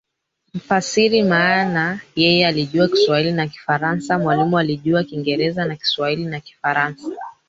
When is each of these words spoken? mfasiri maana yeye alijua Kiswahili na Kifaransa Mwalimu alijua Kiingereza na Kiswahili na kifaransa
mfasiri 0.53 1.23
maana 1.23 2.01
yeye 2.15 2.47
alijua 2.47 2.87
Kiswahili 2.87 3.31
na 3.31 3.47
Kifaransa 3.47 4.19
Mwalimu 4.19 4.57
alijua 4.59 5.03
Kiingereza 5.03 5.65
na 5.65 5.75
Kiswahili 5.75 6.25
na 6.25 6.39
kifaransa 6.39 7.07